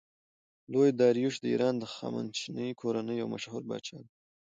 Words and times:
لوی 0.71 0.89
داریوش 0.99 1.35
د 1.41 1.45
ایران 1.53 1.75
د 1.79 1.83
هخامنشي 1.91 2.67
کورنۍ 2.81 3.15
یو 3.21 3.27
مشهور 3.35 3.61
پادشاه 3.69 4.01
دﺉ. 4.05 4.07